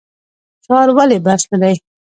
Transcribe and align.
شعار 0.65 0.89
ولې 0.97 1.17
بس 1.25 1.41
نه 1.51 1.57
دی؟ 1.61 1.75